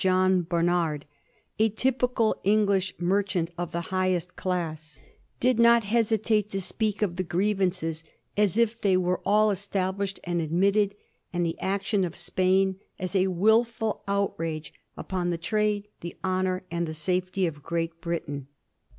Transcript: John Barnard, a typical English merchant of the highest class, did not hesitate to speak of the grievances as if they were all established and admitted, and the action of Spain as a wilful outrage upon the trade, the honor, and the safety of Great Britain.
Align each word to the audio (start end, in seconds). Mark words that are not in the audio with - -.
John 0.03 0.41
Barnard, 0.41 1.05
a 1.59 1.69
typical 1.69 2.35
English 2.43 2.95
merchant 2.97 3.51
of 3.55 3.71
the 3.71 3.93
highest 3.93 4.35
class, 4.35 4.97
did 5.39 5.59
not 5.59 5.83
hesitate 5.83 6.49
to 6.49 6.59
speak 6.59 7.03
of 7.03 7.17
the 7.17 7.23
grievances 7.23 8.03
as 8.35 8.57
if 8.57 8.81
they 8.81 8.97
were 8.97 9.21
all 9.23 9.51
established 9.51 10.19
and 10.23 10.41
admitted, 10.41 10.95
and 11.31 11.45
the 11.45 11.59
action 11.59 12.03
of 12.03 12.15
Spain 12.17 12.79
as 12.97 13.15
a 13.15 13.27
wilful 13.27 14.01
outrage 14.07 14.73
upon 14.97 15.29
the 15.29 15.37
trade, 15.37 15.87
the 15.99 16.15
honor, 16.23 16.63
and 16.71 16.87
the 16.87 16.95
safety 16.95 17.45
of 17.45 17.61
Great 17.61 18.01
Britain. 18.01 18.47